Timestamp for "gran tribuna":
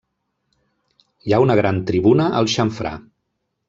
1.61-2.29